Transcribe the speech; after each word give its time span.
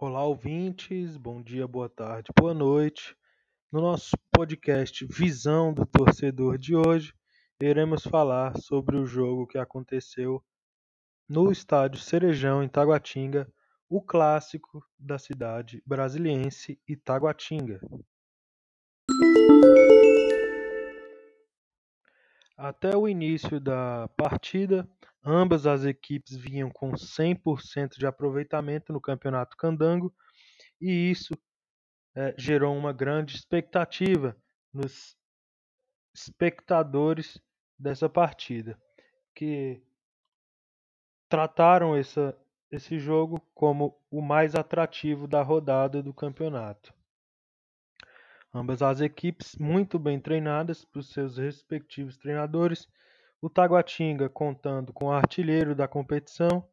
Olá, 0.00 0.24
ouvintes, 0.24 1.16
bom 1.16 1.42
dia, 1.42 1.66
boa 1.66 1.88
tarde, 1.88 2.30
boa 2.38 2.54
noite. 2.54 3.16
No 3.72 3.80
nosso 3.80 4.16
podcast 4.30 5.04
Visão 5.04 5.74
do 5.74 5.84
Torcedor 5.84 6.56
de 6.56 6.76
hoje, 6.76 7.12
iremos 7.60 8.04
falar 8.04 8.56
sobre 8.58 8.96
o 8.96 9.04
jogo 9.04 9.44
que 9.44 9.58
aconteceu 9.58 10.40
no 11.28 11.50
estádio 11.50 11.98
Cerejão, 11.98 12.62
em 12.62 12.68
Taguatinga, 12.68 13.52
o 13.88 14.00
clássico 14.00 14.84
da 14.96 15.18
cidade 15.18 15.82
brasiliense 15.84 16.80
Itaguatinga. 16.86 17.80
Até 22.58 22.96
o 22.96 23.08
início 23.08 23.60
da 23.60 24.08
partida, 24.16 24.84
ambas 25.24 25.64
as 25.64 25.84
equipes 25.84 26.34
vinham 26.34 26.68
com 26.68 26.90
100% 26.90 27.96
de 27.96 28.04
aproveitamento 28.04 28.92
no 28.92 29.00
Campeonato 29.00 29.56
Candango 29.56 30.12
e 30.80 31.08
isso 31.08 31.38
é, 32.16 32.34
gerou 32.36 32.76
uma 32.76 32.92
grande 32.92 33.36
expectativa 33.36 34.36
nos 34.74 35.16
espectadores 36.12 37.40
dessa 37.78 38.08
partida, 38.08 38.76
que 39.36 39.80
trataram 41.28 41.94
essa, 41.94 42.36
esse 42.72 42.98
jogo 42.98 43.40
como 43.54 43.96
o 44.10 44.20
mais 44.20 44.56
atrativo 44.56 45.28
da 45.28 45.42
rodada 45.42 46.02
do 46.02 46.12
campeonato. 46.12 46.92
Ambas 48.52 48.80
as 48.80 49.00
equipes 49.00 49.56
muito 49.56 49.98
bem 49.98 50.18
treinadas 50.18 50.84
por 50.84 51.02
seus 51.02 51.36
respectivos 51.36 52.16
treinadores, 52.16 52.88
o 53.40 53.50
Taguatinga 53.50 54.28
contando 54.28 54.92
com 54.92 55.06
o 55.06 55.12
artilheiro 55.12 55.74
da 55.74 55.86
competição 55.86 56.66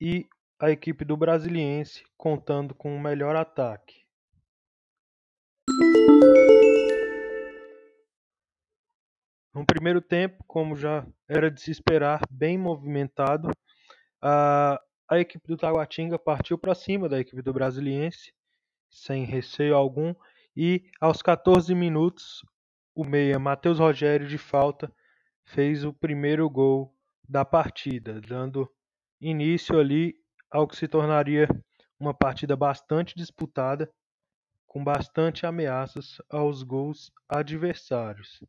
e 0.00 0.28
a 0.58 0.70
equipe 0.70 1.04
do 1.04 1.16
Brasiliense 1.16 2.04
contando 2.16 2.74
com 2.74 2.96
o 2.96 3.00
melhor 3.00 3.34
ataque. 3.36 4.06
No 9.52 9.64
primeiro 9.66 10.00
tempo, 10.00 10.44
como 10.46 10.76
já 10.76 11.06
era 11.26 11.50
de 11.50 11.60
se 11.60 11.70
esperar, 11.70 12.20
bem 12.30 12.56
movimentado, 12.56 13.50
a, 14.20 14.80
a 15.08 15.18
equipe 15.18 15.48
do 15.48 15.56
Taguatinga 15.56 16.18
partiu 16.18 16.58
para 16.58 16.74
cima 16.74 17.08
da 17.08 17.18
equipe 17.18 17.42
do 17.42 17.52
Brasiliense, 17.52 18.32
sem 18.90 19.24
receio 19.24 19.74
algum, 19.74 20.14
e 20.56 20.88
aos 20.98 21.20
14 21.20 21.74
minutos, 21.74 22.42
o 22.94 23.04
meia 23.04 23.38
Matheus 23.38 23.78
Rogério 23.78 24.26
de 24.26 24.38
falta 24.38 24.90
fez 25.44 25.84
o 25.84 25.92
primeiro 25.92 26.48
gol 26.48 26.96
da 27.28 27.44
partida, 27.44 28.20
dando 28.22 28.70
início 29.20 29.78
ali 29.78 30.14
ao 30.50 30.66
que 30.66 30.76
se 30.76 30.88
tornaria 30.88 31.46
uma 32.00 32.14
partida 32.14 32.56
bastante 32.56 33.14
disputada, 33.14 33.92
com 34.66 34.82
bastante 34.82 35.44
ameaças 35.44 36.20
aos 36.30 36.62
gols 36.62 37.12
adversários. 37.28 38.42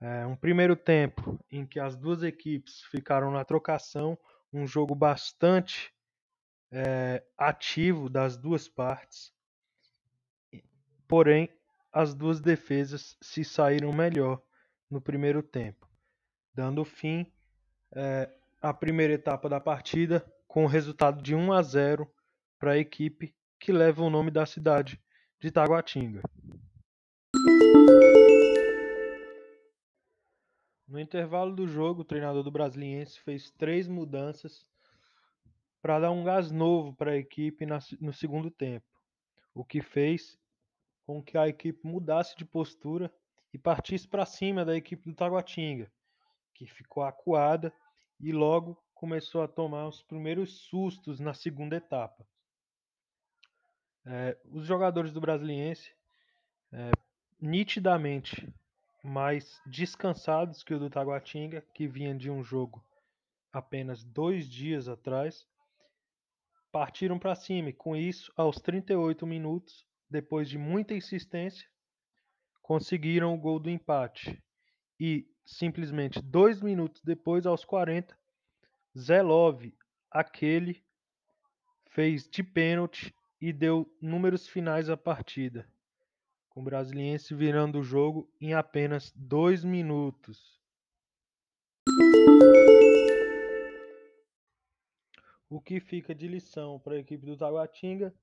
É, 0.00 0.26
um 0.26 0.36
primeiro 0.36 0.74
tempo 0.74 1.38
em 1.50 1.66
que 1.66 1.78
as 1.78 1.96
duas 1.96 2.22
equipes 2.22 2.82
ficaram 2.84 3.30
na 3.30 3.44
trocação, 3.44 4.18
um 4.50 4.66
jogo 4.66 4.94
bastante 4.94 5.92
é, 6.72 7.22
ativo 7.36 8.08
das 8.08 8.36
duas 8.36 8.66
partes, 8.68 9.32
Porém, 11.10 11.48
as 11.92 12.14
duas 12.14 12.40
defesas 12.40 13.16
se 13.20 13.42
saíram 13.42 13.92
melhor 13.92 14.40
no 14.88 15.00
primeiro 15.00 15.42
tempo, 15.42 15.90
dando 16.54 16.84
fim 16.84 17.26
é, 17.90 18.32
à 18.62 18.72
primeira 18.72 19.14
etapa 19.14 19.48
da 19.48 19.58
partida 19.58 20.24
com 20.46 20.62
o 20.62 20.68
resultado 20.68 21.20
de 21.20 21.34
1 21.34 21.52
a 21.52 21.62
0 21.62 22.08
para 22.60 22.74
a 22.74 22.78
equipe 22.78 23.34
que 23.58 23.72
leva 23.72 24.04
o 24.04 24.08
nome 24.08 24.30
da 24.30 24.46
cidade 24.46 25.02
de 25.40 25.50
Taguatinga. 25.50 26.22
No 30.86 31.00
intervalo 31.00 31.56
do 31.56 31.66
jogo, 31.66 32.02
o 32.02 32.04
treinador 32.04 32.44
do 32.44 32.52
Brasiliense 32.52 33.18
fez 33.18 33.50
três 33.50 33.88
mudanças 33.88 34.64
para 35.82 35.98
dar 35.98 36.12
um 36.12 36.22
gás 36.22 36.52
novo 36.52 36.94
para 36.94 37.10
a 37.10 37.16
equipe 37.16 37.66
no 38.00 38.12
segundo 38.12 38.48
tempo, 38.48 38.86
o 39.52 39.64
que 39.64 39.82
fez 39.82 40.39
com 41.06 41.22
que 41.22 41.36
a 41.36 41.48
equipe 41.48 41.86
mudasse 41.86 42.36
de 42.36 42.44
postura 42.44 43.12
e 43.52 43.58
partisse 43.58 44.06
para 44.06 44.26
cima 44.26 44.64
da 44.64 44.76
equipe 44.76 45.08
do 45.08 45.14
Taguatinga, 45.14 45.90
que 46.54 46.66
ficou 46.66 47.02
acuada 47.02 47.72
e 48.18 48.32
logo 48.32 48.80
começou 48.94 49.42
a 49.42 49.48
tomar 49.48 49.88
os 49.88 50.02
primeiros 50.02 50.58
sustos 50.68 51.18
na 51.18 51.32
segunda 51.32 51.76
etapa. 51.76 52.26
É, 54.04 54.36
os 54.44 54.66
jogadores 54.66 55.12
do 55.12 55.20
Brasiliense, 55.20 55.94
é, 56.72 56.90
nitidamente 57.40 58.52
mais 59.02 59.60
descansados 59.66 60.62
que 60.62 60.74
o 60.74 60.78
do 60.78 60.90
Taguatinga, 60.90 61.62
que 61.74 61.86
vinha 61.88 62.14
de 62.14 62.30
um 62.30 62.42
jogo 62.42 62.84
apenas 63.52 64.04
dois 64.04 64.48
dias 64.48 64.88
atrás, 64.88 65.46
partiram 66.70 67.18
para 67.18 67.34
cima 67.34 67.70
e 67.70 67.72
com 67.72 67.96
isso, 67.96 68.32
aos 68.36 68.60
38 68.60 69.26
minutos, 69.26 69.86
depois 70.10 70.48
de 70.48 70.58
muita 70.58 70.94
insistência, 70.94 71.68
conseguiram 72.60 73.34
o 73.34 73.38
gol 73.38 73.58
do 73.58 73.70
empate. 73.70 74.42
E 74.98 75.26
simplesmente 75.44 76.20
dois 76.20 76.60
minutos 76.60 77.02
depois, 77.02 77.46
aos 77.46 77.64
40, 77.64 78.16
Zelov, 78.98 79.72
aquele, 80.10 80.84
fez 81.90 82.28
de 82.28 82.42
pênalti 82.42 83.14
e 83.40 83.52
deu 83.52 83.90
números 84.00 84.46
finais 84.46 84.90
à 84.90 84.96
partida, 84.96 85.68
com 86.50 86.60
o 86.60 86.64
Brasiliense 86.64 87.34
virando 87.34 87.80
o 87.80 87.82
jogo 87.82 88.30
em 88.40 88.52
apenas 88.52 89.12
dois 89.16 89.64
minutos. 89.64 90.60
O 95.48 95.60
que 95.60 95.80
fica 95.80 96.14
de 96.14 96.28
lição 96.28 96.78
para 96.78 96.94
a 96.94 96.98
equipe 96.98 97.26
do 97.26 97.36
Taguatinga 97.36 98.14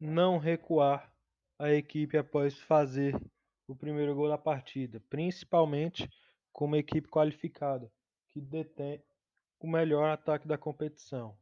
não 0.00 0.38
recuar 0.38 1.12
a 1.58 1.70
equipe 1.70 2.16
após 2.16 2.58
fazer 2.58 3.14
o 3.68 3.76
primeiro 3.76 4.14
gol 4.14 4.28
da 4.28 4.38
partida, 4.38 5.00
principalmente 5.10 6.08
com 6.52 6.64
uma 6.64 6.78
equipe 6.78 7.08
qualificada, 7.08 7.92
que 8.28 8.40
detém 8.40 9.02
o 9.60 9.68
melhor 9.68 10.08
ataque 10.08 10.48
da 10.48 10.56
competição. 10.56 11.36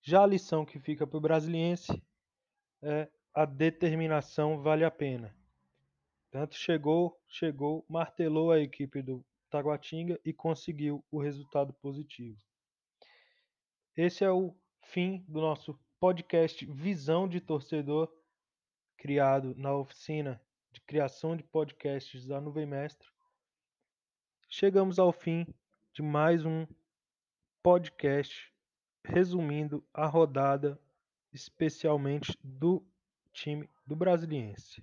Já 0.00 0.22
a 0.22 0.26
lição 0.26 0.64
que 0.64 0.80
fica 0.80 1.06
para 1.06 1.18
o 1.18 1.20
brasiliense 1.20 2.02
é 2.82 3.08
a 3.34 3.44
determinação 3.44 4.60
vale 4.60 4.84
a 4.84 4.90
pena. 4.90 5.34
Tanto 6.30 6.54
chegou, 6.54 7.20
chegou, 7.28 7.84
martelou 7.88 8.50
a 8.50 8.58
equipe 8.58 9.02
do 9.02 9.24
Taguatinga 9.50 10.18
e 10.24 10.32
conseguiu 10.32 11.04
o 11.10 11.20
resultado 11.20 11.74
positivo. 11.74 12.38
Esse 13.94 14.24
é 14.24 14.30
o 14.30 14.56
fim 14.80 15.24
do 15.28 15.40
nosso 15.42 15.78
podcast 16.02 16.66
Visão 16.66 17.28
de 17.28 17.40
Torcedor, 17.40 18.12
criado 18.96 19.54
na 19.56 19.72
oficina 19.72 20.42
de 20.72 20.80
criação 20.80 21.36
de 21.36 21.44
podcasts 21.44 22.26
da 22.26 22.40
Nuvem 22.40 22.66
Mestre. 22.66 23.08
Chegamos 24.48 24.98
ao 24.98 25.12
fim 25.12 25.46
de 25.92 26.02
mais 26.02 26.44
um 26.44 26.66
podcast 27.62 28.52
resumindo 29.04 29.80
a 29.94 30.04
rodada, 30.08 30.76
especialmente 31.32 32.36
do 32.42 32.84
time 33.32 33.70
do 33.86 33.94
Brasiliense. 33.94 34.82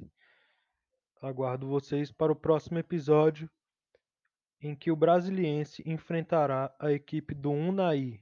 Aguardo 1.21 1.67
vocês 1.67 2.13
para 2.13 2.31
o 2.31 2.35
próximo 2.35 2.79
episódio 2.79 3.49
em 4.61 4.73
que 4.73 4.89
o 4.89 4.95
Brasiliense 4.95 5.83
enfrentará 5.85 6.73
a 6.79 6.93
equipe 6.93 7.35
do 7.35 7.51
Unai. 7.51 8.21